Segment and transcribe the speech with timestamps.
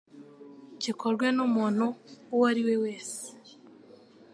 [0.83, 1.85] gikorwe n'umuntu
[2.33, 3.21] uwo ari we wese